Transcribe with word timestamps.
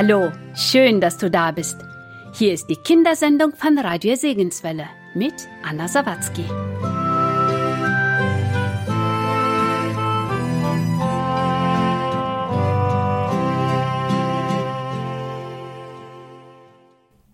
Hallo, 0.00 0.30
schön, 0.54 1.00
dass 1.00 1.18
du 1.18 1.28
da 1.28 1.50
bist. 1.50 1.76
Hier 2.32 2.52
ist 2.52 2.68
die 2.70 2.76
Kindersendung 2.76 3.56
von 3.56 3.76
Radio 3.78 4.14
Segenswelle 4.14 4.84
mit 5.16 5.34
Anna 5.64 5.88
Sawatzki. 5.88 6.44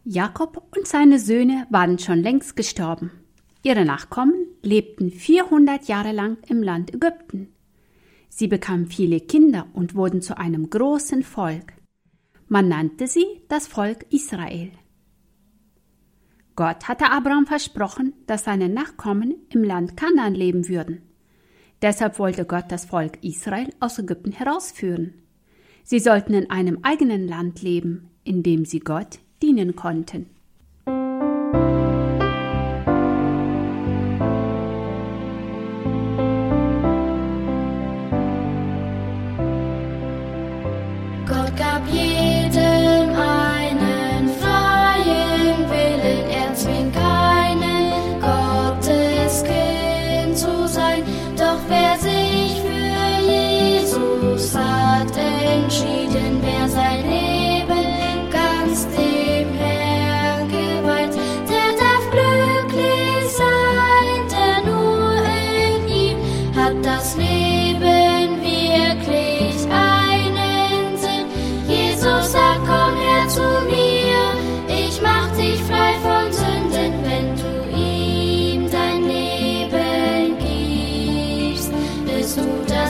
Jakob 0.07 0.67
und 0.75 0.87
seine 0.87 1.19
Söhne 1.19 1.67
waren 1.69 1.99
schon 1.99 2.23
längst 2.23 2.57
gestorben. 2.57 3.11
Ihre 3.63 3.85
Nachkommen 3.85 4.47
lebten 4.63 5.11
400 5.11 5.85
Jahre 5.85 6.13
lang 6.13 6.39
im 6.49 6.63
Land 6.63 6.95
Ägypten. 6.95 7.53
Sie 8.31 8.49
bekamen 8.49 8.87
viele 8.87 9.21
Kinder 9.21 9.67
und 9.75 9.95
wurden 9.95 10.23
zu 10.23 10.39
einem 10.39 10.71
großen 10.71 11.25
Volk. 11.25 11.74
Man 12.49 12.69
nannte 12.69 13.07
sie 13.07 13.25
das 13.49 13.67
Volk 13.67 14.07
Israel. 14.11 14.71
Gott 16.57 16.87
hatte 16.87 17.11
Abraham 17.11 17.47
versprochen, 17.47 18.13
dass 18.27 18.45
seine 18.45 18.69
Nachkommen 18.69 19.35
im 19.51 19.65
Land 19.65 19.97
Kanaan 19.97 20.35
leben 20.35 20.69
würden. 20.69 21.03
Deshalb 21.83 22.19
wollte 22.19 22.45
Gott 22.45 22.67
das 22.69 22.85
Volk 22.85 23.19
Israel 23.23 23.73
aus 23.81 23.99
Ägypten 23.99 24.33
herausführen. 24.33 25.15
Sie 25.83 25.99
sollten 25.99 26.33
in 26.35 26.51
einem 26.51 26.79
eigenen 26.83 27.27
Land 27.27 27.63
leben, 27.63 28.11
in 28.23 28.43
dem 28.43 28.65
sie 28.65 28.81
Gott 28.81 29.19
dienen 29.43 29.75
konnten. 29.75 30.31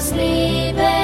sleeping. 0.01 1.04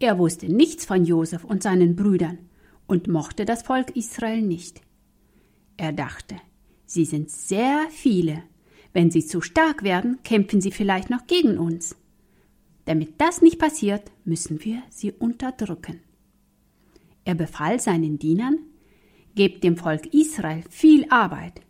Er 0.00 0.18
wusste 0.18 0.52
nichts 0.52 0.84
von 0.84 1.04
Josef 1.04 1.44
und 1.44 1.62
seinen 1.62 1.94
Brüdern 1.94 2.38
und 2.88 3.06
mochte 3.06 3.44
das 3.44 3.62
Volk 3.62 3.96
Israel 3.96 4.42
nicht. 4.42 4.80
Er 5.76 5.92
dachte, 5.92 6.36
sie 6.86 7.04
sind 7.04 7.30
sehr 7.30 7.86
viele 7.90 8.42
wenn 8.92 9.10
sie 9.10 9.24
zu 9.24 9.40
stark 9.40 9.82
werden, 9.82 10.18
kämpfen 10.24 10.60
sie 10.60 10.72
vielleicht 10.72 11.10
noch 11.10 11.26
gegen 11.26 11.58
uns. 11.58 11.96
Damit 12.86 13.20
das 13.20 13.40
nicht 13.40 13.58
passiert, 13.58 14.10
müssen 14.24 14.64
wir 14.64 14.82
sie 14.90 15.12
unterdrücken. 15.12 16.00
Er 17.24 17.34
befahl 17.34 17.78
seinen 17.78 18.18
Dienern, 18.18 18.58
gebt 19.34 19.62
dem 19.62 19.76
Volk 19.76 20.12
Israel 20.12 20.64
viel 20.68 21.06
Arbeit. 21.10 21.60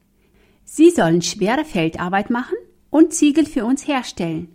Sie 0.65 0.91
sollen 0.91 1.21
schwere 1.21 1.65
Feldarbeit 1.65 2.31
machen 2.31 2.57
und 2.89 3.13
Ziegel 3.13 3.45
für 3.45 3.65
uns 3.65 3.87
herstellen, 3.87 4.49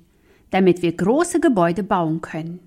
damit 0.50 0.82
wir 0.82 0.94
große 0.94 1.40
Gebäude 1.40 1.84
bauen 1.84 2.22
können. 2.22 2.60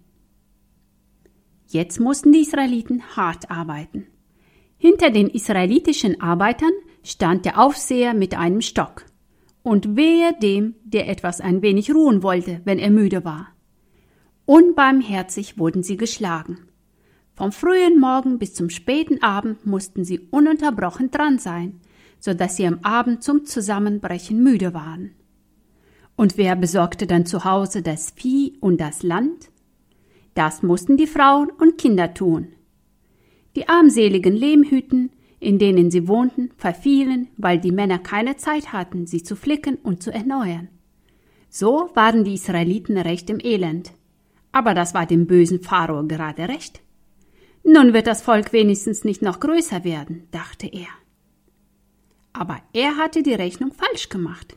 Jetzt 1.71 2.01
mussten 2.01 2.33
die 2.33 2.41
Israeliten 2.41 3.03
hart 3.15 3.51
arbeiten. 3.51 4.07
Hinter 4.79 5.11
den 5.11 5.29
israelitischen 5.29 6.19
Arbeitern 6.19 6.73
stand 7.03 7.45
der 7.45 7.59
Aufseher 7.59 8.15
mit 8.15 8.35
einem 8.35 8.63
Stock 8.63 9.05
und 9.63 9.95
wehe 9.95 10.33
dem, 10.41 10.77
der 10.83 11.11
etwas 11.11 11.43
ein 11.43 11.61
wenig 11.61 11.93
ruhen 11.95 12.23
wollte, 12.23 12.63
wenn 12.65 12.79
er 12.79 12.91
müde 12.91 13.23
war. 13.25 13.49
Unbarmherzig 14.47 15.59
wurden 15.59 15.83
sie 15.83 15.99
geschlagen. 15.99 16.69
Vom 17.35 17.53
frühen 17.53 18.01
Morgen 18.01 18.39
bis 18.39 18.55
zum 18.55 18.71
späten 18.71 19.23
Abend 19.23 19.67
mussten 19.67 20.05
sie 20.05 20.21
ununterbrochen 20.31 21.11
dran 21.11 21.39
sein, 21.39 21.83
so 22.19 22.33
dass 22.33 22.57
sie 22.57 22.67
am 22.67 22.79
Abend 22.83 23.23
zum 23.23 23.45
Zusammenbrechen 23.45 24.43
müde 24.43 24.73
waren. 24.73 25.13
Und 26.17 26.39
wer 26.39 26.57
besorgte 26.57 27.07
dann 27.07 27.27
zu 27.27 27.45
Hause 27.45 27.83
das 27.83 28.11
Vieh 28.11 28.57
und 28.61 28.81
das 28.81 29.03
Land? 29.03 29.51
Das 30.39 30.63
mussten 30.63 30.97
die 30.97 31.09
Frauen 31.09 31.51
und 31.51 31.79
Kinder 31.79 32.15
tun. 32.15 32.53
Die 33.57 33.69
armseligen 33.69 34.37
Lehmhütten, 34.37 35.11
in 35.41 35.59
denen 35.59 35.91
sie 35.91 36.07
wohnten, 36.07 36.53
verfielen, 36.57 37.27
weil 37.37 37.59
die 37.59 37.73
Männer 37.73 37.99
keine 37.99 38.37
Zeit 38.37 38.73
hatten, 38.73 39.09
sie 39.09 39.25
zu 39.25 39.35
flicken 39.35 39.79
und 39.83 40.01
zu 40.01 40.13
erneuern. 40.13 40.69
So 41.49 41.91
waren 41.95 42.23
die 42.23 42.35
Israeliten 42.35 42.97
recht 42.99 43.29
im 43.31 43.41
Elend. 43.43 43.91
Aber 44.53 44.75
das 44.75 44.95
war 44.95 45.07
dem 45.07 45.27
bösen 45.27 45.61
Pharao 45.61 46.07
gerade 46.07 46.49
recht. 46.49 46.83
Nun 47.65 47.93
wird 47.93 48.07
das 48.07 48.23
Volk 48.23 48.53
wenigstens 48.53 49.03
nicht 49.03 49.23
noch 49.23 49.41
größer 49.41 49.83
werden, 49.83 50.29
dachte 50.31 50.69
er. 50.69 50.87
Aber 52.33 52.61
er 52.73 52.97
hatte 52.97 53.25
die 53.25 53.35
Rechnung 53.35 53.73
falsch 53.73 54.09
gemacht. 54.09 54.57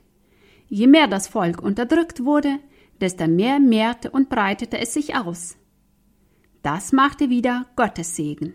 Je 0.68 0.86
mehr 0.86 1.08
das 1.08 1.28
Volk 1.28 1.60
unterdrückt 1.60 2.24
wurde, 2.24 2.60
desto 3.00 3.26
mehr 3.26 3.60
mehrte 3.60 4.12
und 4.12 4.30
breitete 4.30 4.78
es 4.78 4.94
sich 4.94 5.16
aus. 5.16 5.58
Das 6.64 6.92
machte 6.92 7.30
wieder 7.30 7.66
Gottes 7.76 8.16
Segen. 8.16 8.54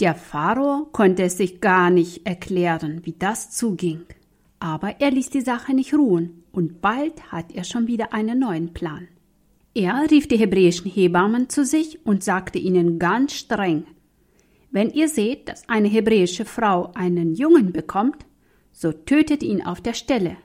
Der 0.00 0.14
Pharao 0.14 0.88
konnte 0.90 1.22
es 1.22 1.36
sich 1.36 1.60
gar 1.60 1.90
nicht 1.90 2.26
erklären, 2.26 3.02
wie 3.04 3.12
das 3.12 3.52
zuging. 3.52 4.02
Aber 4.58 5.00
er 5.00 5.12
ließ 5.12 5.30
die 5.30 5.40
Sache 5.40 5.74
nicht 5.74 5.94
ruhen, 5.94 6.42
und 6.50 6.80
bald 6.80 7.32
hat 7.32 7.52
er 7.52 7.64
schon 7.64 7.86
wieder 7.86 8.12
einen 8.12 8.40
neuen 8.40 8.74
Plan. 8.74 9.08
Er 9.74 10.10
rief 10.10 10.26
die 10.28 10.36
hebräischen 10.36 10.90
Hebammen 10.90 11.48
zu 11.48 11.64
sich 11.64 12.04
und 12.04 12.24
sagte 12.24 12.58
ihnen 12.58 12.98
ganz 12.98 13.32
streng 13.32 13.84
Wenn 14.70 14.90
ihr 14.90 15.08
seht, 15.08 15.48
dass 15.48 15.68
eine 15.68 15.88
hebräische 15.88 16.44
Frau 16.44 16.92
einen 16.94 17.34
Jungen 17.34 17.72
bekommt, 17.72 18.26
so 18.72 18.92
tötet 18.92 19.42
ihn 19.42 19.62
auf 19.62 19.80
der 19.80 19.94
Stelle. 19.94 20.36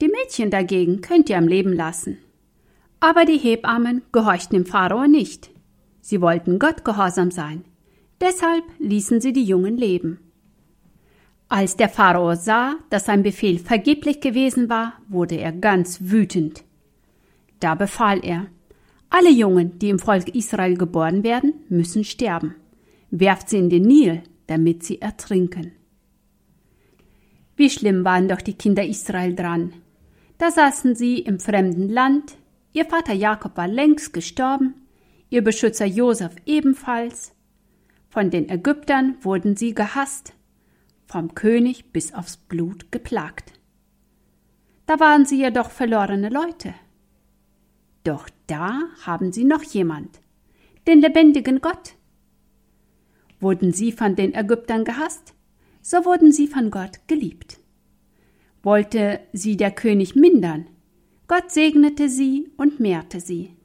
Die 0.00 0.08
Mädchen 0.08 0.50
dagegen 0.50 1.00
könnt 1.00 1.30
ihr 1.30 1.38
am 1.38 1.46
Leben 1.46 1.72
lassen. 1.72 2.18
Aber 2.98 3.24
die 3.24 3.38
Hebammen 3.38 4.02
gehorchten 4.10 4.56
dem 4.56 4.66
Pharao 4.66 5.06
nicht. 5.06 5.51
Sie 6.02 6.20
wollten 6.20 6.58
Gott 6.58 6.84
gehorsam 6.84 7.30
sein. 7.30 7.64
Deshalb 8.20 8.64
ließen 8.78 9.20
sie 9.20 9.32
die 9.32 9.44
Jungen 9.44 9.78
leben. 9.78 10.18
Als 11.48 11.76
der 11.76 11.88
Pharao 11.88 12.34
sah, 12.34 12.76
dass 12.90 13.06
sein 13.06 13.22
Befehl 13.22 13.58
vergeblich 13.58 14.20
gewesen 14.20 14.68
war, 14.68 14.94
wurde 15.08 15.36
er 15.36 15.52
ganz 15.52 15.98
wütend. 16.00 16.64
Da 17.60 17.74
befahl 17.74 18.24
er, 18.24 18.46
alle 19.10 19.30
Jungen, 19.30 19.78
die 19.78 19.90
im 19.90 19.98
Volk 19.98 20.34
Israel 20.34 20.76
geboren 20.76 21.22
werden, 21.22 21.54
müssen 21.68 22.04
sterben. 22.04 22.54
Werft 23.10 23.50
sie 23.50 23.58
in 23.58 23.70
den 23.70 23.82
Nil, 23.82 24.22
damit 24.46 24.82
sie 24.82 25.00
ertrinken. 25.00 25.72
Wie 27.56 27.70
schlimm 27.70 28.04
waren 28.04 28.28
doch 28.28 28.40
die 28.40 28.54
Kinder 28.54 28.84
Israel 28.84 29.34
dran. 29.34 29.74
Da 30.38 30.50
saßen 30.50 30.96
sie 30.96 31.18
im 31.18 31.38
fremden 31.38 31.88
Land, 31.88 32.36
ihr 32.72 32.86
Vater 32.86 33.12
Jakob 33.12 33.56
war 33.56 33.68
längst 33.68 34.12
gestorben, 34.12 34.74
ihr 35.32 35.42
Beschützer 35.42 35.86
Josef 35.86 36.36
ebenfalls. 36.44 37.34
Von 38.10 38.30
den 38.30 38.50
Ägyptern 38.50 39.16
wurden 39.22 39.56
sie 39.56 39.74
gehasst, 39.74 40.34
vom 41.06 41.34
König 41.34 41.90
bis 41.90 42.12
aufs 42.12 42.36
Blut 42.36 42.92
geplagt. 42.92 43.54
Da 44.84 45.00
waren 45.00 45.24
sie 45.24 45.38
jedoch 45.38 45.70
verlorene 45.70 46.28
Leute. 46.28 46.74
Doch 48.04 48.28
da 48.46 48.78
haben 49.06 49.32
sie 49.32 49.44
noch 49.44 49.62
jemand, 49.62 50.20
den 50.86 51.00
lebendigen 51.00 51.62
Gott. 51.62 51.94
Wurden 53.40 53.72
sie 53.72 53.90
von 53.90 54.14
den 54.14 54.34
Ägyptern 54.34 54.84
gehasst, 54.84 55.34
so 55.80 56.04
wurden 56.04 56.30
sie 56.30 56.46
von 56.46 56.70
Gott 56.70 57.00
geliebt. 57.06 57.58
Wollte 58.62 59.20
sie 59.32 59.56
der 59.56 59.70
König 59.70 60.14
mindern, 60.14 60.66
Gott 61.26 61.50
segnete 61.50 62.10
sie 62.10 62.50
und 62.58 62.80
mehrte 62.80 63.20
sie. 63.20 63.56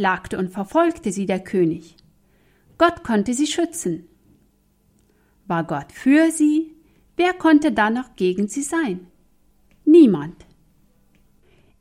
Plagte 0.00 0.38
und 0.38 0.48
verfolgte 0.48 1.12
sie 1.12 1.26
der 1.26 1.40
König, 1.40 1.94
Gott 2.78 3.04
konnte 3.04 3.34
sie 3.34 3.46
schützen. 3.46 4.08
War 5.46 5.62
Gott 5.62 5.92
für 5.92 6.30
sie, 6.30 6.74
wer 7.18 7.34
konnte 7.34 7.70
dann 7.70 7.92
noch 7.92 8.16
gegen 8.16 8.48
sie 8.48 8.62
sein? 8.62 9.08
Niemand. 9.84 10.46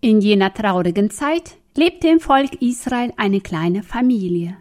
In 0.01 0.19
jener 0.19 0.53
traurigen 0.53 1.09
Zeit 1.11 1.55
lebte 1.77 2.09
im 2.09 2.19
Volk 2.19 2.61
Israel 2.61 3.13
eine 3.15 3.39
kleine 3.39 3.83
Familie. 3.83 4.57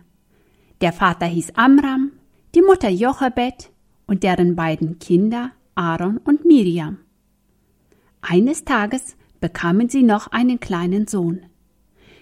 Der 0.81 0.93
Vater 0.93 1.27
hieß 1.27 1.57
Amram, 1.57 2.13
die 2.55 2.63
Mutter 2.63 2.91
Jochebed 2.91 3.73
und 4.07 4.23
deren 4.23 4.55
beiden 4.55 5.01
Kinder 5.01 5.51
Aaron 5.75 6.19
und 6.19 6.45
Miriam. 6.45 6.99
Eines 8.21 8.65
Tages 8.65 9.17
bekamen 9.41 9.89
sie 9.89 10.05
noch 10.05 10.29
einen 10.29 10.61
kleinen 10.61 11.09
Sohn. 11.09 11.41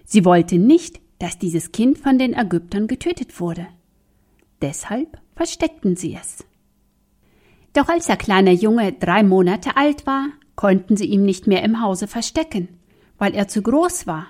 Sie 0.07 0.25
wollten 0.25 0.67
nicht, 0.67 1.03
dass 1.19 1.39
dieses 1.39 1.73
Kind 1.73 1.99
von 1.99 2.19
den 2.19 2.35
Ägyptern 2.35 2.87
getötet 2.87 3.41
wurde. 3.41 3.67
Deshalb 4.63 5.19
versteckten 5.35 5.97
sie 5.97 6.15
es. 6.15 6.45
Doch 7.73 7.89
als 7.89 8.07
der 8.07 8.17
kleine 8.17 8.53
Junge 8.53 8.93
drei 8.93 9.23
Monate 9.23 9.77
alt 9.77 10.07
war, 10.07 10.29
konnten 10.55 10.97
sie 10.97 11.07
ihn 11.07 11.25
nicht 11.25 11.47
mehr 11.47 11.63
im 11.63 11.83
Hause 11.83 12.07
verstecken 12.07 12.69
weil 13.19 13.35
er 13.35 13.49
zu 13.49 13.63
groß 13.63 14.07
war. 14.07 14.29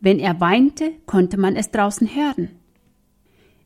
Wenn 0.00 0.18
er 0.18 0.40
weinte, 0.40 0.92
konnte 1.06 1.36
man 1.38 1.56
es 1.56 1.70
draußen 1.70 2.14
hören. 2.14 2.50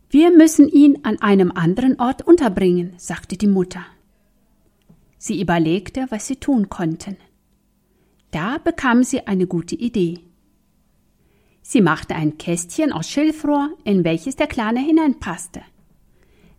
Wir 0.08 0.36
müssen 0.36 0.68
ihn 0.68 1.00
an 1.02 1.20
einem 1.20 1.52
anderen 1.52 2.00
Ort 2.00 2.22
unterbringen, 2.22 2.94
sagte 2.96 3.36
die 3.36 3.46
Mutter. 3.46 3.84
Sie 5.18 5.40
überlegte, 5.40 6.06
was 6.10 6.26
sie 6.26 6.36
tun 6.36 6.68
konnten. 6.68 7.16
Da 8.30 8.58
bekam 8.58 9.04
sie 9.04 9.26
eine 9.26 9.46
gute 9.46 9.74
Idee. 9.74 10.20
Sie 11.72 11.82
machte 11.82 12.16
ein 12.16 12.36
Kästchen 12.36 12.92
aus 12.92 13.08
Schilfrohr, 13.08 13.70
in 13.84 14.02
welches 14.02 14.34
der 14.34 14.48
Kleine 14.48 14.80
hineinpasste. 14.80 15.62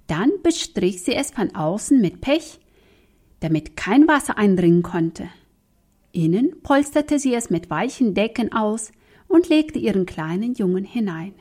Dann 0.07 0.31
bestrich 0.41 1.03
sie 1.03 1.13
es 1.13 1.31
von 1.31 1.53
außen 1.53 1.99
mit 1.99 2.21
Pech, 2.21 2.61
damit 3.41 3.75
kein 3.75 4.07
Wasser 4.07 4.37
eindringen 4.37 4.83
konnte. 4.83 5.27
Innen 6.13 6.61
polsterte 6.63 7.19
sie 7.19 7.33
es 7.33 7.49
mit 7.49 7.69
weichen 7.69 8.13
Decken 8.13 8.53
aus 8.53 8.93
und 9.27 9.49
legte 9.49 9.79
ihren 9.79 10.05
kleinen 10.05 10.53
Jungen 10.53 10.85
hinein. 10.85 11.33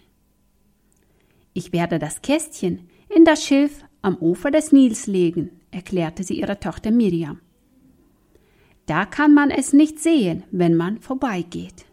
Ich 1.53 1.73
werde 1.73 2.01
das 2.01 2.23
Kästchen 2.23 2.89
in 3.09 3.25
das 3.25 3.45
Schilf 3.45 3.85
am 4.03 4.17
Ufer 4.17 4.51
des 4.51 4.73
Nils 4.73 5.07
legen, 5.07 5.61
erklärte 5.71 6.25
sie 6.25 6.41
ihrer 6.41 6.59
Tochter 6.59 6.91
Miriam. 6.91 7.39
Da 8.87 9.07
kann 9.07 9.33
man 9.33 9.53
es 9.53 9.73
nicht 9.73 10.01
sehen, 10.01 10.43
wenn 10.51 10.75
man 10.75 10.99
vorbeigeht. 10.99 11.85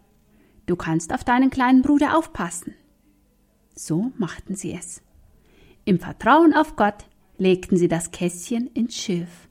Du 0.68 0.76
kannst 0.76 1.14
auf 1.14 1.24
deinen 1.24 1.48
kleinen 1.48 1.80
Bruder 1.80 2.16
aufpassen. 2.16 2.74
So 3.74 4.12
machten 4.18 4.54
sie 4.54 4.74
es. 4.74 5.00
Im 5.86 5.98
Vertrauen 5.98 6.52
auf 6.52 6.76
Gott 6.76 7.06
legten 7.38 7.78
sie 7.78 7.88
das 7.88 8.10
Kästchen 8.10 8.66
ins 8.74 8.94
Schilf. 8.94 9.48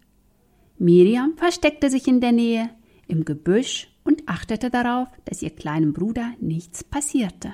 Miriam 0.77 1.35
versteckte 1.35 1.89
sich 1.89 2.07
in 2.07 2.21
der 2.21 2.33
Nähe, 2.33 2.69
im 3.07 3.25
Gebüsch 3.25 3.89
und 4.03 4.29
achtete 4.29 4.69
darauf, 4.69 5.07
dass 5.25 5.41
ihr 5.41 5.49
kleinem 5.49 5.91
Bruder 5.91 6.33
nichts 6.39 6.83
passierte. 6.83 7.51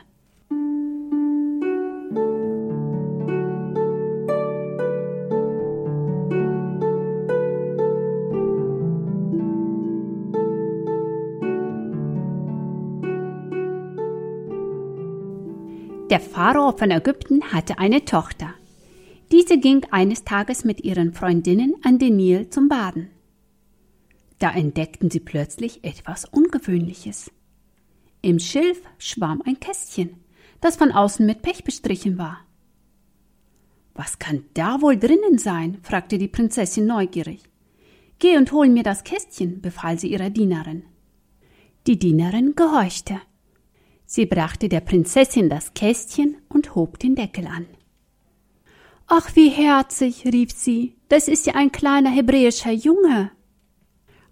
Der 16.13 16.20
Pharao 16.20 16.77
von 16.77 16.91
Ägypten 16.91 17.41
hatte 17.53 17.79
eine 17.79 18.05
Tochter. 18.05 18.53
Diese 19.32 19.58
ging 19.58 19.84
eines 19.89 20.24
Tages 20.24 20.63
mit 20.63 20.84
ihren 20.84 21.12
Freundinnen 21.12 21.74
an 21.82 21.98
den 21.98 22.17
Nil 22.17 22.51
zum 22.51 22.70
Baden. 22.70 23.10
Da 24.38 24.51
entdeckten 24.51 25.10
sie 25.10 25.22
plötzlich 25.22 25.84
etwas 25.84 26.25
Ungewöhnliches. 26.25 27.32
Im 28.22 28.38
Schilf 28.38 28.79
schwamm 29.00 29.41
ein 29.43 29.60
Kästchen, 29.60 30.12
das 30.62 30.75
von 30.75 30.91
außen 30.91 31.25
mit 31.25 31.41
Pech 31.41 31.63
bestrichen 31.63 32.20
war. 32.20 32.41
Was 33.96 34.20
kann 34.20 34.46
da 34.53 34.84
wohl 34.84 34.98
drinnen 34.98 35.39
sein? 35.39 35.79
fragte 35.82 36.20
die 36.20 36.27
Prinzessin 36.27 36.86
neugierig. 36.86 37.41
Geh 38.20 38.38
und 38.38 38.51
hol 38.51 38.70
mir 38.70 38.84
das 38.84 39.03
Kästchen, 39.03 39.62
befahl 39.62 39.98
sie 39.98 40.12
ihrer 40.12 40.29
Dienerin. 40.29 40.84
Die 41.88 41.98
Dienerin 41.98 42.53
gehorchte. 42.55 43.20
Sie 44.15 44.27
brachte 44.27 44.70
der 44.70 44.82
Prinzessin 44.82 45.50
das 45.50 45.74
Kästchen 45.74 46.38
und 46.48 46.75
hob 46.75 47.00
den 47.00 47.15
Deckel 47.15 47.48
an. 47.48 47.65
Ach, 49.08 49.36
wie 49.36 49.50
herzig, 49.50 50.25
rief 50.25 50.51
sie, 50.51 50.93
das 51.10 51.27
ist 51.27 51.48
ja 51.48 51.55
ein 51.55 51.72
kleiner 51.72 52.12
hebräischer 52.12 52.74
Junge. 52.74 53.32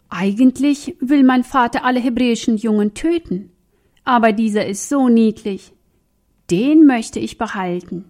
Eigentlich 0.08 0.96
will 1.00 1.24
mein 1.24 1.44
Vater 1.44 1.84
alle 1.84 2.00
hebräischen 2.00 2.58
Jungen 2.58 2.94
töten, 2.94 3.54
aber 4.04 4.34
dieser 4.34 4.68
ist 4.68 4.88
so 4.88 5.10
niedlich. 5.10 5.74
Den 6.52 6.86
möchte 6.86 7.20
ich 7.20 7.40
behalten. 7.40 8.06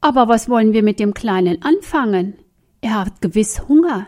Aber 0.00 0.28
was 0.28 0.48
wollen 0.48 0.72
wir 0.74 0.84
mit 0.84 1.00
dem 1.00 1.12
Kleinen 1.12 1.60
anfangen? 1.62 2.34
Er 2.80 3.00
hat 3.00 3.20
gewiss 3.20 3.66
Hunger. 3.66 4.06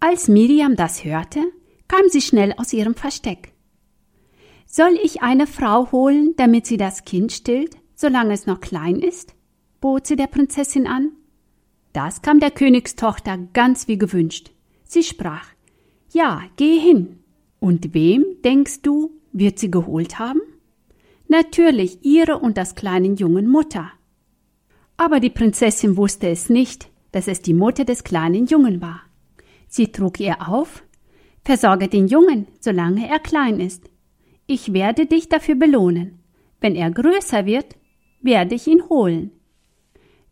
Als 0.00 0.28
Miriam 0.28 0.76
das 0.76 1.04
hörte, 1.04 1.40
kam 1.88 2.08
sie 2.08 2.22
schnell 2.22 2.54
aus 2.56 2.72
ihrem 2.72 2.94
Versteck. 2.94 3.51
Soll 4.74 4.98
ich 5.02 5.20
eine 5.20 5.46
Frau 5.46 5.92
holen, 5.92 6.32
damit 6.38 6.64
sie 6.64 6.78
das 6.78 7.04
Kind 7.04 7.30
stillt, 7.30 7.76
solange 7.94 8.32
es 8.32 8.46
noch 8.46 8.62
klein 8.62 9.00
ist? 9.00 9.34
bot 9.82 10.06
sie 10.06 10.16
der 10.16 10.28
Prinzessin 10.28 10.86
an. 10.86 11.12
Das 11.92 12.22
kam 12.22 12.40
der 12.40 12.50
Königstochter 12.50 13.36
ganz 13.52 13.86
wie 13.86 13.98
gewünscht. 13.98 14.50
Sie 14.84 15.02
sprach 15.02 15.46
Ja, 16.10 16.40
geh 16.56 16.78
hin. 16.78 17.18
Und 17.60 17.92
wem, 17.92 18.24
denkst 18.46 18.80
du, 18.80 19.10
wird 19.30 19.58
sie 19.58 19.70
geholt 19.70 20.18
haben? 20.18 20.40
Natürlich 21.28 22.02
ihre 22.02 22.38
und 22.38 22.56
das 22.56 22.74
kleinen 22.74 23.16
Jungen 23.16 23.48
Mutter. 23.48 23.92
Aber 24.96 25.20
die 25.20 25.28
Prinzessin 25.28 25.98
wusste 25.98 26.28
es 26.28 26.48
nicht, 26.48 26.88
dass 27.10 27.28
es 27.28 27.42
die 27.42 27.52
Mutter 27.52 27.84
des 27.84 28.04
kleinen 28.04 28.46
Jungen 28.46 28.80
war. 28.80 29.02
Sie 29.68 29.92
trug 29.92 30.18
ihr 30.18 30.48
auf 30.48 30.82
Versorge 31.44 31.88
den 31.88 32.08
Jungen, 32.08 32.46
solange 32.58 33.06
er 33.06 33.18
klein 33.18 33.60
ist. 33.60 33.91
Ich 34.46 34.72
werde 34.72 35.06
dich 35.06 35.28
dafür 35.28 35.54
belohnen. 35.54 36.18
Wenn 36.60 36.74
er 36.74 36.90
größer 36.90 37.46
wird, 37.46 37.76
werde 38.20 38.54
ich 38.54 38.66
ihn 38.66 38.88
holen. 38.88 39.32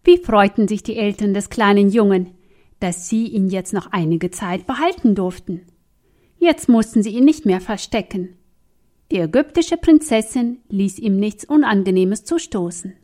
Wie 0.05 0.19
freuten 0.19 0.69
sich 0.69 0.83
die 0.83 0.97
Eltern 0.97 1.35
des 1.35 1.51
kleinen 1.51 1.91
Jungen, 1.91 2.35
dass 2.81 3.09
sie 3.09 3.27
ihn 3.27 3.49
jetzt 3.49 3.73
noch 3.73 3.93
einige 3.93 4.31
Zeit 4.31 4.67
behalten 4.67 5.15
durften. 5.15 5.67
Jetzt 6.39 6.69
mussten 6.69 7.03
sie 7.03 7.11
ihn 7.11 7.25
nicht 7.25 7.45
mehr 7.45 7.61
verstecken. 7.61 8.37
Die 9.11 9.19
ägyptische 9.19 9.77
Prinzessin 9.77 10.61
ließ 10.69 10.99
ihm 10.99 11.17
nichts 11.17 11.45
Unangenehmes 11.45 12.25
zustoßen. 12.25 12.95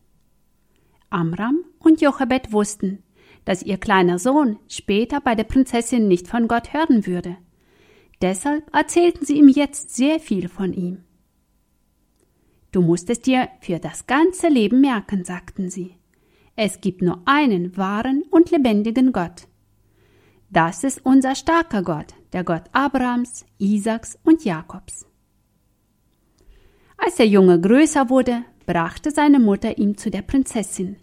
Amram 1.10 1.64
und 1.78 2.00
Jochebed 2.00 2.52
wussten, 2.52 3.02
dass 3.44 3.62
ihr 3.62 3.76
kleiner 3.76 4.18
Sohn 4.18 4.58
später 4.68 5.20
bei 5.20 5.34
der 5.34 5.44
Prinzessin 5.44 6.08
nicht 6.08 6.28
von 6.28 6.48
Gott 6.48 6.72
hören 6.72 7.06
würde. 7.06 7.36
Deshalb 8.22 8.74
erzählten 8.74 9.24
sie 9.24 9.38
ihm 9.38 9.48
jetzt 9.48 9.94
sehr 9.94 10.20
viel 10.20 10.48
von 10.48 10.72
ihm. 10.72 11.04
Du 12.72 12.82
musst 12.82 13.10
es 13.10 13.20
dir 13.20 13.48
für 13.60 13.78
das 13.78 14.06
ganze 14.06 14.48
Leben 14.48 14.80
merken, 14.80 15.24
sagten 15.24 15.70
sie. 15.70 15.94
Es 16.56 16.80
gibt 16.80 17.02
nur 17.02 17.20
einen 17.26 17.76
wahren 17.76 18.22
und 18.30 18.50
lebendigen 18.50 19.12
Gott. 19.12 19.46
Das 20.50 20.84
ist 20.84 21.04
unser 21.04 21.34
starker 21.34 21.82
Gott, 21.82 22.14
der 22.32 22.44
Gott 22.44 22.64
Abrahams, 22.72 23.44
Isaaks 23.58 24.18
und 24.24 24.44
Jakobs. 24.44 25.06
Als 26.96 27.16
der 27.16 27.26
Junge 27.26 27.60
größer 27.60 28.08
wurde, 28.08 28.44
brachte 28.64 29.10
seine 29.10 29.38
Mutter 29.38 29.76
ihn 29.76 29.98
zu 29.98 30.10
der 30.10 30.22
Prinzessin. 30.22 30.96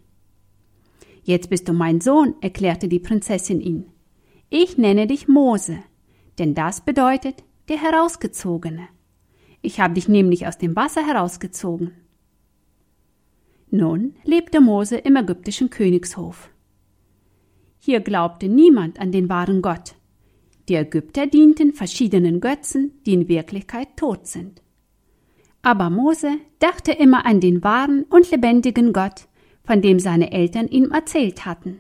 Jetzt 1.24 1.50
bist 1.50 1.68
du 1.70 1.74
mein 1.74 2.02
Sohn, 2.02 2.36
erklärte 2.42 2.88
die 2.88 3.00
Prinzessin 3.00 3.62
ihn. 3.62 3.86
Ich 4.50 4.78
nenne 4.78 5.08
dich 5.08 5.28
Mose, 5.28 5.80
denn 6.40 6.54
das 6.54 6.82
bedeutet 6.82 7.44
der 7.70 7.82
Herausgezogene. 7.82 8.88
Ich 9.62 9.80
habe 9.80 9.94
dich 9.94 10.08
nämlich 10.08 10.46
aus 10.48 10.58
dem 10.58 10.76
Wasser 10.76 11.06
herausgezogen. 11.06 11.92
Nun 13.70 14.16
lebte 14.24 14.62
Mose 14.62 14.98
im 14.98 15.16
ägyptischen 15.16 15.70
Königshof. 15.70 16.50
Hier 17.80 18.02
glaubte 18.02 18.48
niemand 18.48 19.00
an 19.00 19.12
den 19.12 19.30
wahren 19.30 19.62
Gott. 19.62 19.96
Die 20.70 20.76
Ägypter 20.76 21.28
dienten 21.28 21.74
verschiedenen 21.74 22.40
Götzen, 22.40 22.94
die 23.06 23.14
in 23.14 23.28
Wirklichkeit 23.28 23.98
tot 23.98 24.28
sind. 24.28 24.62
Aber 25.62 25.90
Mose 25.90 26.38
dachte 26.60 26.92
immer 26.92 27.26
an 27.26 27.40
den 27.40 27.64
wahren 27.64 28.04
und 28.10 28.30
lebendigen 28.32 28.94
Gott, 28.94 29.28
von 29.64 29.82
dem 29.82 30.00
seine 30.00 30.32
Eltern 30.32 30.68
ihm 30.68 30.92
erzählt 30.92 31.46
hatten. 31.46 31.80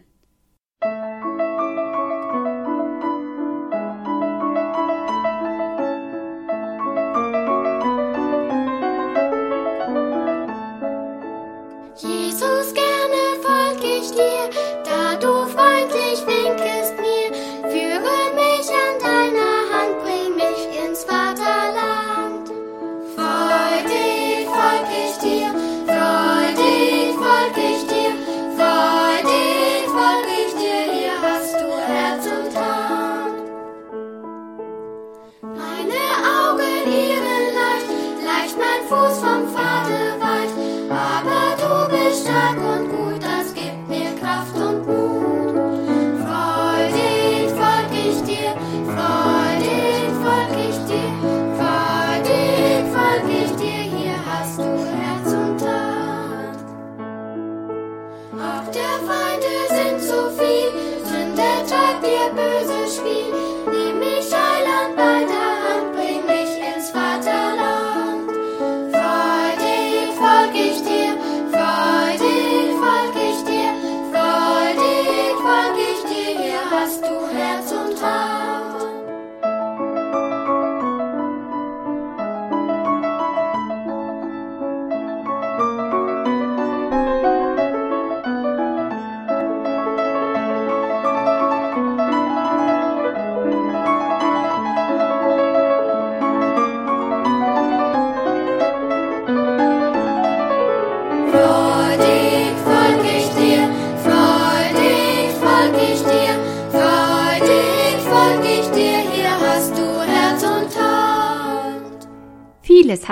Vieles 62.83 63.42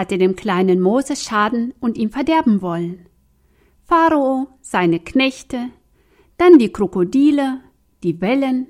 hatte 0.01 0.17
dem 0.17 0.35
kleinen 0.35 0.81
Moses 0.81 1.23
schaden 1.23 1.75
und 1.79 1.95
ihm 1.95 2.09
verderben 2.09 2.63
wollen. 2.63 3.05
Pharao, 3.83 4.47
seine 4.59 4.99
Knechte, 4.99 5.69
dann 6.37 6.57
die 6.57 6.71
Krokodile, 6.71 7.59
die 8.01 8.19
Wellen. 8.19 8.65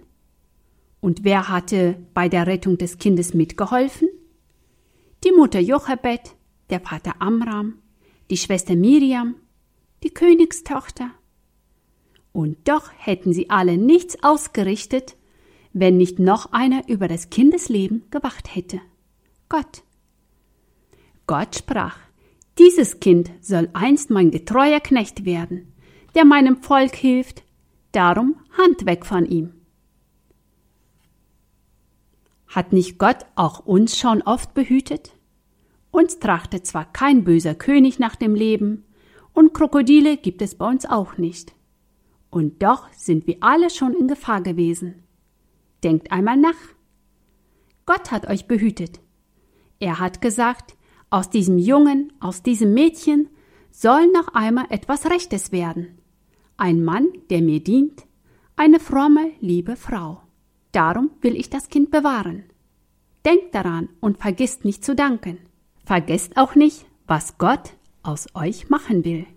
Und 1.00 1.24
wer 1.24 1.48
hatte 1.48 1.96
bei 2.14 2.28
der 2.28 2.48
Rettung 2.48 2.78
des 2.78 2.98
Kindes 2.98 3.34
mitgeholfen? 3.34 4.10
Die 5.24 5.32
Mutter 5.32 5.62
Jochebed, 5.62 6.36
der 6.70 6.82
Vater 6.82 7.14
Amram, 7.20 7.76
die 8.30 8.36
Schwester 8.36 8.76
Miriam, 8.76 9.36
die 10.04 10.14
Königstochter. 10.14 11.12
Und 12.34 12.58
doch 12.68 12.92
hätten 12.98 13.32
sie 13.32 13.50
alle 13.50 13.78
nichts 13.78 14.22
ausgerichtet, 14.22 15.16
wenn 15.72 15.96
nicht 15.96 16.20
noch 16.20 16.52
einer 16.52 16.90
über 16.90 17.08
das 17.08 17.30
Kindesleben 17.30 18.04
gewacht 18.12 18.54
hätte. 18.54 18.82
Gott. 19.48 19.84
Gott 21.32 21.56
sprach, 21.56 21.96
dieses 22.58 23.00
Kind 23.00 23.32
soll 23.40 23.70
einst 23.72 24.10
mein 24.10 24.32
getreuer 24.32 24.82
Knecht 24.82 25.24
werden, 25.24 25.72
der 26.14 26.26
meinem 26.26 26.58
Volk 26.58 26.94
hilft, 26.94 27.44
darum 27.94 28.36
Hand 28.58 28.86
weg 28.86 29.06
von 29.06 29.26
ihm. 29.26 29.54
Hat 32.48 32.74
nicht 32.74 32.98
Gott 32.98 33.20
auch 33.36 33.60
uns 33.60 33.98
schon 33.98 34.22
oft 34.24 34.54
behütet? 34.54 35.14
Uns 35.90 36.20
trachtet 36.20 36.68
zwar 36.68 36.92
kein 36.92 37.24
böser 37.24 37.56
König 37.56 37.98
nach 37.98 38.18
dem 38.18 38.36
Leben, 38.36 38.84
und 39.32 39.54
Krokodile 39.54 40.18
gibt 40.18 40.42
es 40.42 40.56
bei 40.56 40.68
uns 40.68 40.86
auch 40.86 41.18
nicht. 41.18 41.54
Und 42.30 42.62
doch 42.62 42.92
sind 42.92 43.26
wir 43.26 43.38
alle 43.40 43.70
schon 43.70 43.94
in 43.94 44.10
Gefahr 44.10 44.42
gewesen. 44.42 45.04
Denkt 45.82 46.12
einmal 46.12 46.36
nach. 46.36 46.60
Gott 47.86 48.12
hat 48.12 48.28
euch 48.28 48.50
behütet. 48.50 49.00
Er 49.80 50.00
hat 50.00 50.20
gesagt, 50.20 50.76
aus 51.12 51.30
diesem 51.30 51.60
Jungen, 51.60 52.12
aus 52.20 52.42
diesem 52.42 52.74
Mädchen 52.74 53.30
soll 53.70 54.08
noch 54.08 54.30
einmal 54.30 54.66
etwas 54.70 55.06
Rechtes 55.06 55.52
werden. 55.52 56.00
Ein 56.58 56.84
Mann, 56.84 57.10
der 57.30 57.42
mir 57.42 57.60
dient, 57.60 58.06
eine 58.56 58.80
fromme, 58.80 59.32
liebe 59.40 59.76
Frau. 59.76 60.22
Darum 60.72 61.12
will 61.22 61.36
ich 61.36 61.50
das 61.50 61.68
Kind 61.68 61.92
bewahren. 61.92 62.44
Denkt 63.26 63.54
daran 63.54 63.90
und 64.00 64.18
vergisst 64.18 64.66
nicht 64.66 64.84
zu 64.84 64.96
danken. 64.96 65.38
Vergesst 65.86 66.38
auch 66.38 66.56
nicht, 66.56 66.86
was 67.08 67.38
Gott 67.38 67.74
aus 68.04 68.28
euch 68.34 68.70
machen 68.70 69.04
will. 69.04 69.28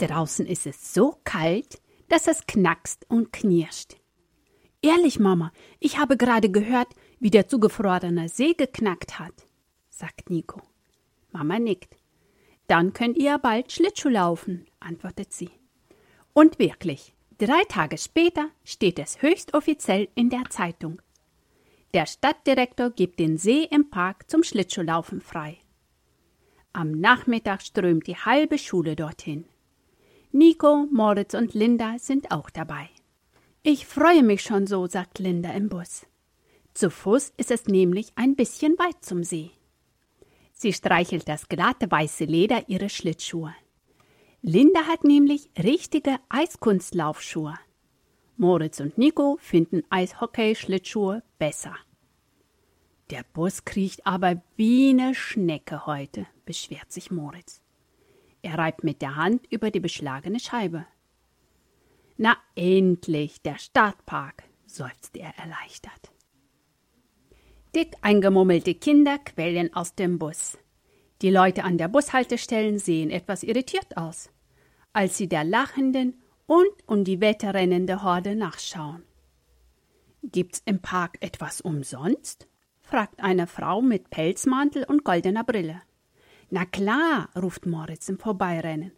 Draußen 0.00 0.46
ist 0.46 0.66
es 0.66 0.94
so 0.94 1.16
kalt, 1.24 1.80
dass 2.08 2.26
es 2.26 2.46
knackst 2.46 3.06
und 3.08 3.32
knirscht. 3.32 3.96
Ehrlich, 4.82 5.20
Mama, 5.20 5.52
ich 5.78 5.98
habe 5.98 6.16
gerade 6.16 6.50
gehört, 6.50 6.88
wie 7.18 7.30
der 7.30 7.48
zugefrorene 7.48 8.28
See 8.28 8.54
geknackt 8.54 9.18
hat, 9.18 9.46
sagt 9.90 10.30
Nico. 10.30 10.62
Mama 11.32 11.58
nickt. 11.58 11.96
Dann 12.66 12.92
könnt 12.92 13.18
ihr 13.18 13.36
bald 13.38 13.72
Schlittschuh 13.72 14.08
laufen, 14.08 14.66
antwortet 14.80 15.32
sie. 15.32 15.50
Und 16.32 16.58
wirklich, 16.58 17.14
drei 17.38 17.62
Tage 17.68 17.98
später 17.98 18.48
steht 18.64 18.98
es 18.98 19.20
höchst 19.20 19.54
offiziell 19.54 20.08
in 20.14 20.30
der 20.30 20.44
Zeitung. 20.48 21.02
Der 21.92 22.06
Stadtdirektor 22.06 22.90
gibt 22.90 23.18
den 23.18 23.36
See 23.36 23.64
im 23.64 23.90
Park 23.90 24.30
zum 24.30 24.42
Schlittschuhlaufen 24.44 25.20
frei. 25.20 25.58
Am 26.72 26.92
Nachmittag 26.92 27.62
strömt 27.62 28.06
die 28.06 28.16
halbe 28.16 28.56
Schule 28.56 28.94
dorthin. 28.96 29.44
Nico, 30.32 30.86
Moritz 30.92 31.34
und 31.34 31.54
Linda 31.54 31.98
sind 31.98 32.30
auch 32.30 32.50
dabei. 32.50 32.88
Ich 33.64 33.84
freue 33.84 34.22
mich 34.22 34.42
schon 34.42 34.68
so, 34.68 34.86
sagt 34.86 35.18
Linda 35.18 35.50
im 35.50 35.68
Bus. 35.68 36.06
Zu 36.72 36.88
Fuß 36.88 37.32
ist 37.36 37.50
es 37.50 37.66
nämlich 37.66 38.12
ein 38.14 38.36
bisschen 38.36 38.78
weit 38.78 39.04
zum 39.04 39.24
See. 39.24 39.50
Sie 40.52 40.72
streichelt 40.72 41.28
das 41.28 41.48
glatte 41.48 41.90
weiße 41.90 42.26
Leder 42.26 42.68
ihrer 42.68 42.88
Schlittschuhe. 42.88 43.52
Linda 44.40 44.86
hat 44.86 45.02
nämlich 45.02 45.50
richtige 45.58 46.18
Eiskunstlaufschuhe. 46.28 47.58
Moritz 48.36 48.78
und 48.78 48.98
Nico 48.98 49.36
finden 49.40 49.82
Eishockey-Schlittschuhe 49.90 51.24
besser. 51.40 51.74
Der 53.10 53.24
Bus 53.32 53.64
kriecht 53.64 54.06
aber 54.06 54.40
wie 54.54 54.90
eine 54.90 55.16
Schnecke 55.16 55.86
heute, 55.86 56.28
beschwert 56.46 56.92
sich 56.92 57.10
Moritz. 57.10 57.62
Er 58.42 58.58
reibt 58.58 58.84
mit 58.84 59.02
der 59.02 59.16
Hand 59.16 59.46
über 59.50 59.70
die 59.70 59.80
beschlagene 59.80 60.40
Scheibe. 60.40 60.86
Na 62.16 62.36
endlich, 62.54 63.42
der 63.42 63.58
Startpark, 63.58 64.44
seufzt 64.66 65.16
er 65.16 65.36
erleichtert. 65.38 66.12
Dick 67.74 67.96
eingemummelte 68.02 68.74
Kinder 68.74 69.18
quellen 69.18 69.74
aus 69.74 69.94
dem 69.94 70.18
Bus. 70.18 70.58
Die 71.22 71.30
Leute 71.30 71.64
an 71.64 71.78
der 71.78 71.88
Bushaltestellen 71.88 72.78
sehen 72.78 73.10
etwas 73.10 73.42
irritiert 73.42 73.96
aus, 73.96 74.30
als 74.92 75.16
sie 75.16 75.28
der 75.28 75.44
lachenden 75.44 76.20
und 76.46 76.72
um 76.86 77.04
die 77.04 77.20
Wette 77.20 77.54
rennende 77.54 78.02
Horde 78.02 78.34
nachschauen. 78.34 79.04
Gibt's 80.22 80.62
im 80.64 80.80
Park 80.80 81.18
etwas 81.20 81.60
umsonst? 81.60 82.48
fragt 82.82 83.22
eine 83.22 83.46
Frau 83.46 83.80
mit 83.82 84.10
Pelzmantel 84.10 84.84
und 84.84 85.04
goldener 85.04 85.44
Brille. 85.44 85.80
Na 86.50 86.64
klar, 86.64 87.30
ruft 87.40 87.64
Moritz 87.66 88.08
im 88.08 88.18
Vorbeirennen. 88.18 88.92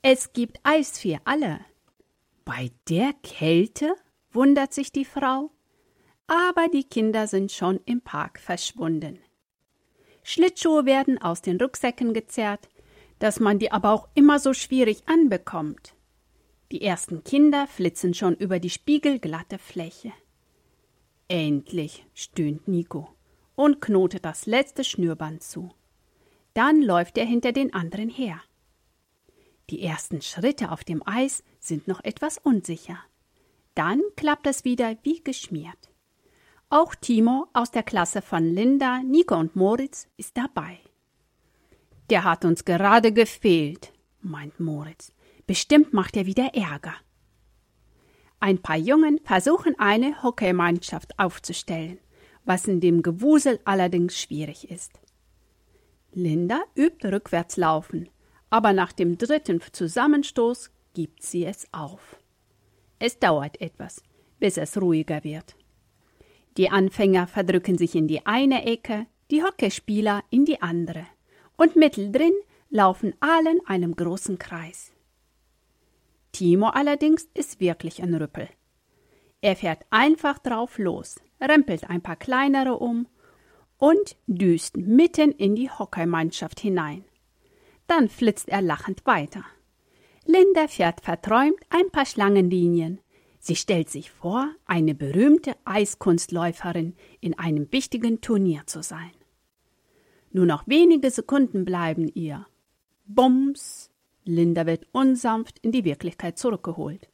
Es 0.00 0.32
gibt 0.32 0.58
Eis 0.62 0.98
für 0.98 1.18
alle. 1.24 1.60
Bei 2.44 2.70
der 2.88 3.12
Kälte? 3.22 3.94
wundert 4.32 4.72
sich 4.72 4.92
die 4.92 5.04
Frau. 5.04 5.50
Aber 6.26 6.68
die 6.68 6.84
Kinder 6.84 7.26
sind 7.26 7.52
schon 7.52 7.80
im 7.84 8.00
Park 8.00 8.40
verschwunden. 8.40 9.18
Schlittschuhe 10.22 10.86
werden 10.86 11.20
aus 11.20 11.42
den 11.42 11.60
Rucksäcken 11.60 12.14
gezerrt, 12.14 12.68
dass 13.18 13.40
man 13.40 13.58
die 13.58 13.70
aber 13.70 13.92
auch 13.92 14.08
immer 14.14 14.38
so 14.38 14.52
schwierig 14.52 15.02
anbekommt. 15.06 15.94
Die 16.72 16.82
ersten 16.82 17.22
Kinder 17.22 17.66
flitzen 17.66 18.12
schon 18.12 18.34
über 18.34 18.58
die 18.58 18.70
spiegelglatte 18.70 19.58
Fläche. 19.58 20.12
Endlich, 21.28 22.06
stöhnt 22.14 22.66
Nico 22.66 23.14
und 23.54 23.80
knotet 23.80 24.24
das 24.24 24.46
letzte 24.46 24.82
Schnürband 24.82 25.42
zu. 25.42 25.70
Dann 26.56 26.80
läuft 26.80 27.18
er 27.18 27.26
hinter 27.26 27.52
den 27.52 27.74
anderen 27.74 28.08
her. 28.08 28.40
Die 29.68 29.82
ersten 29.82 30.22
Schritte 30.22 30.72
auf 30.72 30.84
dem 30.84 31.06
Eis 31.06 31.44
sind 31.60 31.86
noch 31.86 32.02
etwas 32.02 32.38
unsicher. 32.38 32.98
Dann 33.74 34.00
klappt 34.16 34.46
es 34.46 34.64
wieder 34.64 34.96
wie 35.02 35.22
geschmiert. 35.22 35.90
Auch 36.70 36.94
Timo 36.94 37.46
aus 37.52 37.72
der 37.72 37.82
Klasse 37.82 38.22
von 38.22 38.42
Linda, 38.54 39.02
Nico 39.02 39.36
und 39.36 39.54
Moritz 39.54 40.08
ist 40.16 40.34
dabei. 40.38 40.78
Der 42.08 42.24
hat 42.24 42.46
uns 42.46 42.64
gerade 42.64 43.12
gefehlt, 43.12 43.92
meint 44.22 44.58
Moritz. 44.58 45.12
Bestimmt 45.46 45.92
macht 45.92 46.16
er 46.16 46.24
wieder 46.24 46.54
Ärger. 46.54 46.94
Ein 48.40 48.62
paar 48.62 48.78
Jungen 48.78 49.20
versuchen 49.24 49.78
eine 49.78 50.22
Hockeymannschaft 50.22 51.18
aufzustellen, 51.18 51.98
was 52.46 52.66
in 52.66 52.80
dem 52.80 53.02
Gewusel 53.02 53.60
allerdings 53.66 54.18
schwierig 54.18 54.70
ist. 54.70 54.98
Linda 56.16 56.62
übt 56.74 57.06
Rückwärtslaufen, 57.06 58.08
aber 58.48 58.72
nach 58.72 58.92
dem 58.92 59.18
dritten 59.18 59.60
Zusammenstoß 59.60 60.70
gibt 60.94 61.22
sie 61.22 61.44
es 61.44 61.68
auf. 61.72 62.16
Es 62.98 63.18
dauert 63.18 63.60
etwas, 63.60 64.02
bis 64.40 64.56
es 64.56 64.80
ruhiger 64.80 65.24
wird. 65.24 65.56
Die 66.56 66.70
Anfänger 66.70 67.26
verdrücken 67.26 67.76
sich 67.76 67.94
in 67.94 68.08
die 68.08 68.24
eine 68.24 68.64
Ecke, 68.64 69.04
die 69.30 69.42
Hockeyspieler 69.42 70.24
in 70.30 70.46
die 70.46 70.62
andere, 70.62 71.06
und 71.58 71.76
mitteldrin 71.76 72.32
laufen 72.70 73.12
alle 73.20 73.50
in 73.50 73.66
einem 73.66 73.94
großen 73.94 74.38
Kreis. 74.38 74.94
Timo 76.32 76.68
allerdings 76.68 77.28
ist 77.34 77.60
wirklich 77.60 78.02
ein 78.02 78.14
Rüppel. 78.14 78.48
Er 79.42 79.54
fährt 79.54 79.84
einfach 79.90 80.38
drauf 80.38 80.78
los, 80.78 81.16
rempelt 81.42 81.90
ein 81.90 82.00
paar 82.00 82.16
kleinere 82.16 82.78
um 82.78 83.06
und 83.78 84.16
düst 84.26 84.76
mitten 84.76 85.32
in 85.32 85.54
die 85.54 85.70
Hockeymannschaft 85.70 86.60
hinein. 86.60 87.04
Dann 87.86 88.08
flitzt 88.08 88.48
er 88.48 88.62
lachend 88.62 89.04
weiter. 89.06 89.44
Linda 90.24 90.66
fährt 90.66 91.02
verträumt 91.02 91.60
ein 91.70 91.90
paar 91.90 92.06
Schlangenlinien. 92.06 93.00
Sie 93.38 93.54
stellt 93.54 93.88
sich 93.88 94.10
vor, 94.10 94.50
eine 94.64 94.94
berühmte 94.94 95.54
Eiskunstläuferin 95.64 96.96
in 97.20 97.38
einem 97.38 97.70
wichtigen 97.70 98.20
Turnier 98.20 98.62
zu 98.66 98.82
sein. 98.82 99.12
Nur 100.32 100.46
noch 100.46 100.66
wenige 100.66 101.10
Sekunden 101.10 101.64
bleiben 101.64 102.08
ihr. 102.08 102.46
Bums! 103.06 103.90
Linda 104.24 104.66
wird 104.66 104.86
unsanft 104.90 105.60
in 105.60 105.70
die 105.70 105.84
Wirklichkeit 105.84 106.36
zurückgeholt. 106.36 107.08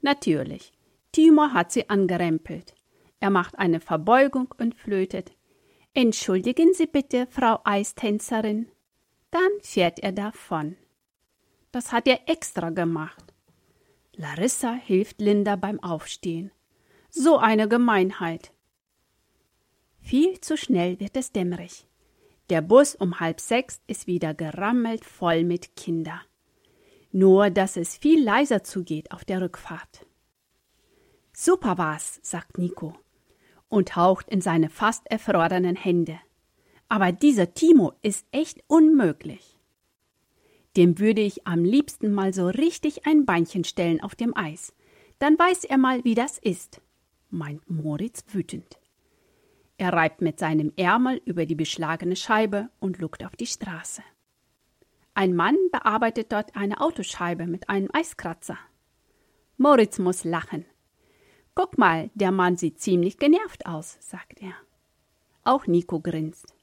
Natürlich, 0.00 0.72
Timur 1.12 1.52
hat 1.52 1.70
sie 1.70 1.90
angerempelt. 1.90 2.74
Er 3.20 3.28
macht 3.28 3.58
eine 3.58 3.80
Verbeugung 3.80 4.54
und 4.58 4.74
flötet. 4.74 5.32
Entschuldigen 5.92 6.72
Sie 6.72 6.86
bitte, 6.86 7.26
Frau 7.30 7.60
Eistänzerin. 7.64 8.68
Dann 9.32 9.50
fährt 9.60 9.98
er 9.98 10.12
davon. 10.12 10.76
Das 11.72 11.90
hat 11.90 12.06
er 12.06 12.28
extra 12.28 12.70
gemacht. 12.70 13.34
Larissa 14.14 14.72
hilft 14.72 15.20
Linda 15.20 15.56
beim 15.56 15.82
Aufstehen. 15.82 16.52
So 17.10 17.38
eine 17.38 17.68
Gemeinheit. 17.68 18.52
Viel 19.98 20.40
zu 20.40 20.56
schnell 20.56 21.00
wird 21.00 21.16
es 21.16 21.32
dämmerig. 21.32 21.86
Der 22.50 22.62
Bus 22.62 22.94
um 22.94 23.18
halb 23.18 23.40
sechs 23.40 23.80
ist 23.88 24.06
wieder 24.06 24.32
gerammelt 24.32 25.04
voll 25.04 25.42
mit 25.44 25.74
Kindern. 25.74 26.20
Nur, 27.10 27.50
dass 27.50 27.76
es 27.76 27.96
viel 27.96 28.22
leiser 28.22 28.62
zugeht 28.62 29.10
auf 29.10 29.24
der 29.24 29.40
Rückfahrt. 29.40 30.06
Super 31.32 31.78
war's, 31.78 32.20
sagt 32.22 32.58
Nico 32.58 32.96
und 33.70 33.96
haucht 33.96 34.28
in 34.28 34.42
seine 34.42 34.68
fast 34.68 35.10
erfrorenen 35.10 35.76
Hände. 35.76 36.18
Aber 36.88 37.12
dieser 37.12 37.54
Timo 37.54 37.94
ist 38.02 38.26
echt 38.32 38.62
unmöglich. 38.66 39.58
Dem 40.76 40.98
würde 40.98 41.22
ich 41.22 41.46
am 41.46 41.64
liebsten 41.64 42.12
mal 42.12 42.34
so 42.34 42.48
richtig 42.48 43.06
ein 43.06 43.24
Beinchen 43.24 43.64
stellen 43.64 44.02
auf 44.02 44.14
dem 44.14 44.36
Eis. 44.36 44.74
Dann 45.18 45.38
weiß 45.38 45.64
er 45.64 45.78
mal, 45.78 46.04
wie 46.04 46.14
das 46.14 46.38
ist, 46.38 46.82
meint 47.30 47.68
Moritz 47.70 48.24
wütend. 48.28 48.78
Er 49.78 49.92
reibt 49.92 50.20
mit 50.20 50.38
seinem 50.38 50.72
Ärmel 50.76 51.22
über 51.24 51.46
die 51.46 51.54
beschlagene 51.54 52.16
Scheibe 52.16 52.68
und 52.80 52.98
lugt 52.98 53.24
auf 53.24 53.34
die 53.36 53.46
Straße. 53.46 54.02
Ein 55.14 55.34
Mann 55.34 55.56
bearbeitet 55.72 56.32
dort 56.32 56.54
eine 56.54 56.80
Autoscheibe 56.80 57.46
mit 57.46 57.68
einem 57.68 57.88
Eiskratzer. 57.92 58.58
Moritz 59.56 59.98
muss 59.98 60.24
lachen. 60.24 60.64
Guck 61.54 61.78
mal, 61.78 62.10
der 62.14 62.32
Mann 62.32 62.56
sieht 62.56 62.80
ziemlich 62.80 63.18
genervt 63.18 63.66
aus, 63.66 63.98
sagt 64.00 64.40
er. 64.40 64.54
Auch 65.44 65.66
Nico 65.66 66.00
grinst. 66.00 66.54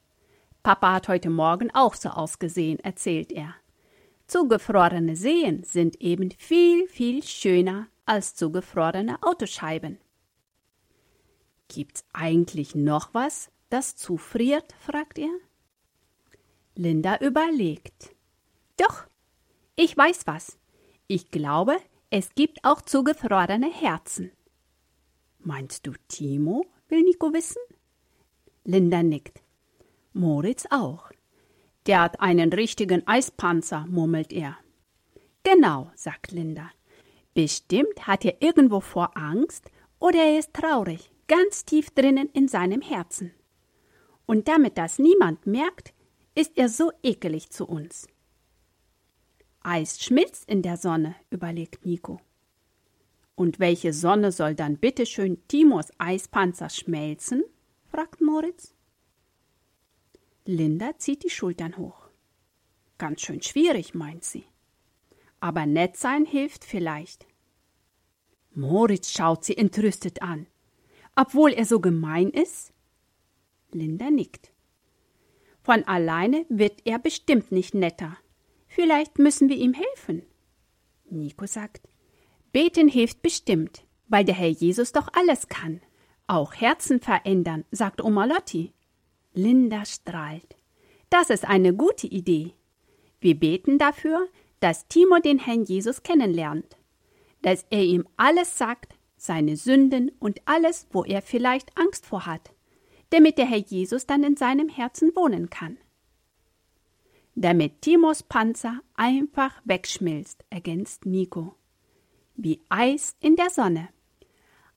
Papa 0.64 0.94
hat 0.94 1.08
heute 1.08 1.30
Morgen 1.30 1.74
auch 1.74 1.96
so 1.96 2.10
ausgesehen, 2.10 2.80
erzählt 2.80 3.32
er. 3.32 3.56
Zugefrorene 4.28 5.16
Seen 5.16 5.64
sind 5.64 6.02
eben 6.02 6.32
viel, 6.32 6.88
viel 6.88 7.24
schöner 7.24 7.88
als 8.06 8.36
zugefrorene 8.36 9.22
Autoscheiben. 9.24 10.00
Gibt's 11.70 12.06
eigentlich 12.14 12.76
noch 12.76 13.14
was, 13.14 13.50
das 13.70 13.96
zufriert? 13.96 14.74
fragt 14.80 15.20
er. 15.20 15.32
Linda 16.76 17.18
überlegt. 17.18 18.16
Doch, 18.78 19.06
ich 19.76 19.96
weiß 19.96 20.28
was. 20.28 20.58
Ich 21.08 21.32
glaube, 21.32 21.78
es 22.10 22.36
gibt 22.36 22.64
auch 22.64 22.82
zugefrorene 22.82 23.72
Herzen. 23.72 24.32
Meinst 25.48 25.88
du 25.88 25.94
Timo? 26.10 26.66
will 26.90 27.04
Nico 27.04 27.32
wissen. 27.32 27.62
Linda 28.66 29.02
nickt. 29.02 29.42
Moritz 30.12 30.66
auch. 30.72 31.10
Der 31.86 32.02
hat 32.02 32.20
einen 32.20 32.52
richtigen 32.52 33.08
Eispanzer, 33.08 33.86
murmelt 33.88 34.34
er. 34.34 34.58
Genau, 35.44 35.90
sagt 35.96 36.34
Linda. 36.34 36.70
Bestimmt 37.34 38.08
hat 38.08 38.26
er 38.26 38.42
irgendwo 38.42 38.82
vor 38.82 39.16
Angst 39.16 39.72
oder 40.00 40.20
er 40.20 40.38
ist 40.38 40.54
traurig, 40.54 41.14
ganz 41.30 41.64
tief 41.64 41.92
drinnen 41.92 42.30
in 42.34 42.50
seinem 42.50 42.82
Herzen. 42.82 43.32
Und 44.26 44.50
damit 44.50 44.78
das 44.78 45.00
niemand 45.00 45.48
merkt, 45.48 45.94
ist 46.36 46.58
er 46.58 46.68
so 46.68 46.92
ekelig 47.04 47.52
zu 47.52 47.66
uns. 47.66 48.06
Eis 49.62 50.04
schmilzt 50.04 50.50
in 50.50 50.62
der 50.62 50.76
Sonne, 50.76 51.16
überlegt 51.30 51.86
Nico. 51.86 52.20
Und 53.38 53.60
welche 53.60 53.94
Sonne 53.94 54.32
soll 54.32 54.56
dann 54.56 54.78
bitteschön 54.78 55.48
Timos 55.48 55.92
Eispanzer 56.00 56.72
schmelzen? 56.72 57.44
fragt 57.86 58.20
Moritz. 58.20 58.74
Linda 60.46 60.98
zieht 60.98 61.24
die 61.24 61.30
Schultern 61.30 61.78
hoch. 61.78 62.10
Ganz 62.98 63.22
schön 63.22 63.44
schwierig, 63.44 63.94
meint 63.94 64.24
sie. 64.24 64.46
Aber 65.40 65.68
nett 65.68 65.98
sein 65.98 66.26
hilft 66.26 66.66
vielleicht. 66.66 67.28
Moritz 68.56 69.12
schaut 69.12 69.46
sie 69.46 69.56
entrüstet 69.56 70.24
an. 70.24 70.48
Obwohl 71.16 71.52
er 71.52 71.66
so 71.66 71.80
gemein 71.80 72.32
ist? 72.32 72.74
Linda 73.72 74.10
nickt. 74.10 74.52
Von 75.62 75.84
alleine 75.84 76.48
wird 76.50 76.82
er 76.86 76.98
bestimmt 76.98 77.52
nicht 77.52 77.76
netter. 77.76 78.18
Vielleicht 78.66 79.20
müssen 79.20 79.48
wir 79.48 79.58
ihm 79.58 79.76
helfen. 79.76 80.24
Nico 81.12 81.46
sagt, 81.46 81.88
Beten 82.58 82.88
hilft 82.88 83.22
bestimmt, 83.22 83.84
weil 84.08 84.26
der 84.26 84.34
Herr 84.34 84.50
Jesus 84.50 84.92
doch 84.92 85.10
alles 85.14 85.48
kann. 85.48 85.80
Auch 86.26 86.56
Herzen 86.56 87.00
verändern, 87.00 87.66
sagt 87.70 88.04
Oma 88.04 88.26
Lotti. 88.26 88.74
Linda 89.36 89.86
strahlt. 89.86 90.56
Das 91.12 91.30
ist 91.30 91.46
eine 91.46 91.76
gute 91.76 92.08
Idee. 92.08 92.56
Wir 93.20 93.36
beten 93.36 93.78
dafür, 93.78 94.28
dass 94.60 94.88
Timo 94.88 95.20
den 95.20 95.38
Herrn 95.38 95.66
Jesus 95.66 96.02
kennenlernt, 96.02 96.78
dass 97.44 97.64
er 97.70 97.84
ihm 97.84 98.08
alles 98.18 98.58
sagt, 98.58 98.96
seine 99.18 99.56
Sünden 99.56 100.10
und 100.18 100.42
alles, 100.46 100.88
wo 100.90 101.04
er 101.04 101.22
vielleicht 101.22 101.78
Angst 101.78 102.08
vor 102.08 102.26
hat, 102.26 102.56
damit 103.12 103.38
der 103.38 103.46
Herr 103.46 103.60
Jesus 103.60 104.08
dann 104.08 104.24
in 104.24 104.36
seinem 104.36 104.70
Herzen 104.70 105.16
wohnen 105.16 105.52
kann. 105.52 105.78
Damit 107.36 107.84
Timos 107.84 108.24
Panzer 108.24 108.82
einfach 108.96 109.62
wegschmilzt, 109.64 110.44
ergänzt 110.50 111.06
Nico. 111.06 111.57
Wie 112.38 112.62
Eis 112.70 113.16
in 113.20 113.36
der 113.36 113.50
Sonne. 113.50 113.90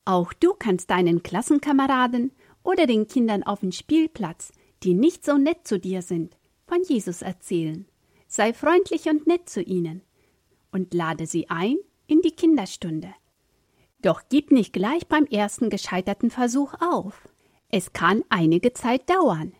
Auch 0.06 0.32
du 0.32 0.54
kannst 0.54 0.90
deinen 0.90 1.22
Klassenkameraden 1.22 2.32
oder 2.62 2.86
den 2.86 3.06
Kindern 3.06 3.42
auf 3.42 3.60
dem 3.60 3.70
Spielplatz, 3.70 4.50
die 4.82 4.94
nicht 4.94 5.24
so 5.26 5.36
nett 5.36 5.68
zu 5.68 5.78
dir 5.78 6.00
sind, 6.00 6.38
von 6.66 6.82
Jesus 6.82 7.20
erzählen. 7.20 7.86
Sei 8.26 8.54
freundlich 8.54 9.10
und 9.10 9.26
nett 9.26 9.48
zu 9.48 9.60
ihnen 9.60 10.02
und 10.72 10.94
lade 10.94 11.26
sie 11.26 11.50
ein 11.50 11.76
in 12.06 12.22
die 12.22 12.30
Kinderstunde. 12.30 13.12
Doch 14.00 14.22
gib 14.30 14.52
nicht 14.52 14.72
gleich 14.72 15.06
beim 15.06 15.26
ersten 15.26 15.68
gescheiterten 15.68 16.30
Versuch 16.30 16.72
auf. 16.80 17.28
Es 17.68 17.92
kann 17.92 18.24
einige 18.30 18.72
Zeit 18.72 19.08
dauern. 19.10 19.52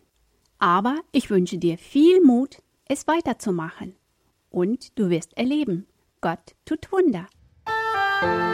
Aber 0.59 1.01
ich 1.13 1.29
wünsche 1.29 1.59
dir 1.59 1.77
viel 1.77 2.23
Mut, 2.23 2.63
es 2.87 3.07
weiterzumachen. 3.07 3.95
Und 4.49 4.99
du 4.99 5.11
wirst 5.11 5.37
erleben, 5.37 5.87
Gott 6.23 6.55
tut 6.65 6.91
Wunder. 6.93 7.29
Música 8.23 8.51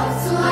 Xua 0.00 0.49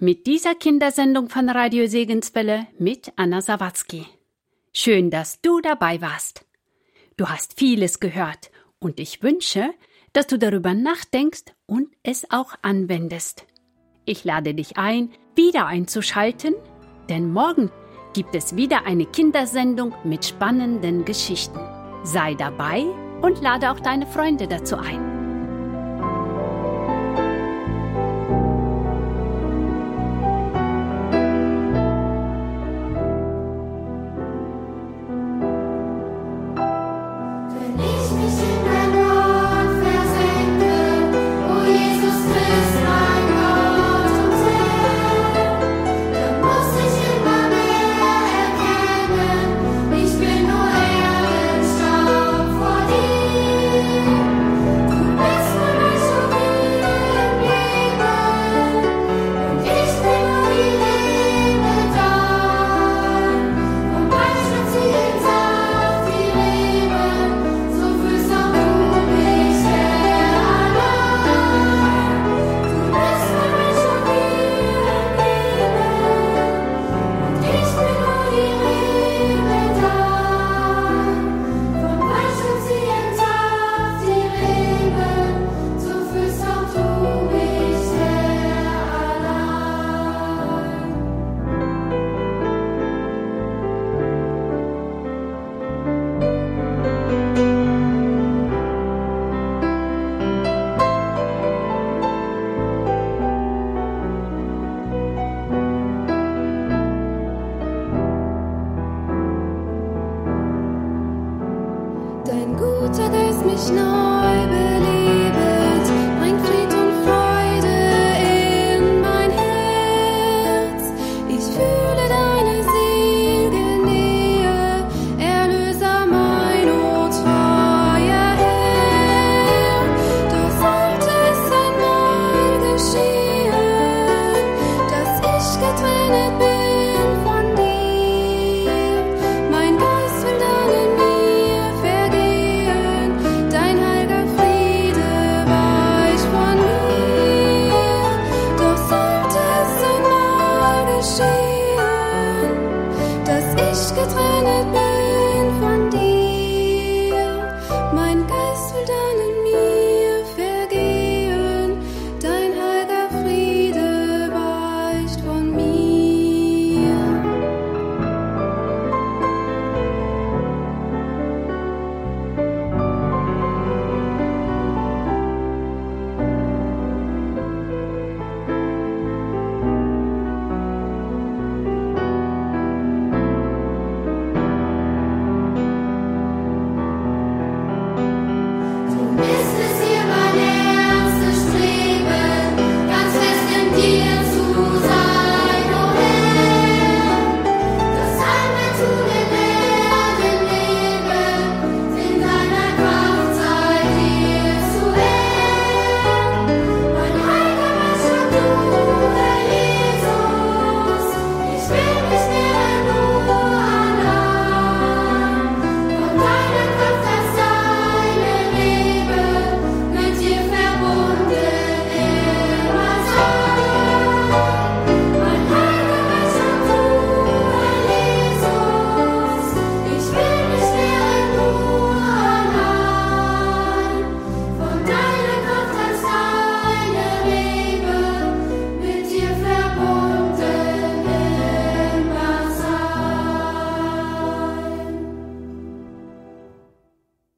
mit 0.00 0.26
dieser 0.26 0.54
Kindersendung 0.54 1.28
von 1.28 1.50
Radio 1.50 1.86
Segenswelle 1.86 2.66
mit 2.78 3.12
Anna 3.16 3.42
Sawatzki. 3.42 4.06
Schön, 4.72 5.10
dass 5.10 5.42
du 5.42 5.60
dabei 5.60 6.00
warst. 6.00 6.46
Du 7.18 7.28
hast 7.28 7.58
vieles 7.58 8.00
gehört 8.00 8.50
und 8.78 8.98
ich 8.98 9.22
wünsche, 9.22 9.74
dass 10.14 10.26
du 10.26 10.38
darüber 10.38 10.72
nachdenkst 10.72 11.44
und 11.66 11.88
es 12.02 12.30
auch 12.30 12.54
anwendest. 12.62 13.46
Ich 14.06 14.24
lade 14.24 14.54
dich 14.54 14.78
ein, 14.78 15.10
wieder 15.36 15.66
einzuschalten, 15.66 16.54
denn 17.10 17.30
morgen 17.30 17.70
gibt 18.14 18.34
es 18.34 18.56
wieder 18.56 18.86
eine 18.86 19.04
Kindersendung 19.04 19.94
mit 20.02 20.24
spannenden 20.24 21.04
Geschichten. 21.04 21.60
Sei 22.04 22.34
dabei 22.34 22.84
und 23.20 23.42
lade 23.42 23.70
auch 23.70 23.80
deine 23.80 24.06
Freunde 24.06 24.48
dazu 24.48 24.76
ein. 24.76 25.09